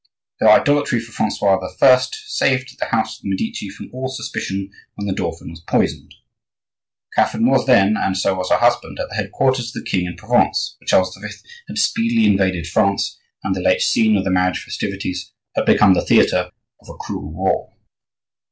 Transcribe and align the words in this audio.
Her 0.39 0.49
idolatry 0.49 0.99
for 0.99 1.11
Francois 1.11 1.59
I. 1.79 1.99
saved 2.25 2.79
the 2.79 2.85
house 2.85 3.17
of 3.17 3.21
the 3.21 3.29
Medici 3.29 3.69
from 3.69 3.91
all 3.93 4.07
suspicion 4.07 4.71
when 4.95 5.05
the 5.05 5.13
dauphin 5.13 5.51
was 5.51 5.61
poisoned. 5.61 6.15
Catherine 7.15 7.45
was 7.45 7.67
then, 7.67 7.95
and 7.97 8.17
so 8.17 8.33
was 8.33 8.49
her 8.49 8.57
husband, 8.57 8.97
at 8.99 9.09
the 9.09 9.15
headquarters 9.15 9.67
of 9.67 9.73
the 9.83 9.87
king 9.87 10.07
in 10.07 10.15
Provence; 10.17 10.75
for 10.79 10.85
Charles 10.87 11.15
V. 11.15 11.27
had 11.67 11.77
speedily 11.77 12.25
invaded 12.25 12.65
France 12.65 13.19
and 13.43 13.53
the 13.53 13.61
late 13.61 13.81
scene 13.83 14.17
of 14.17 14.23
the 14.23 14.31
marriage 14.31 14.63
festivities 14.63 15.33
had 15.55 15.65
become 15.67 15.93
the 15.93 16.03
theatre 16.03 16.49
of 16.81 16.89
a 16.89 16.97
cruel 16.97 17.31
war. 17.31 17.73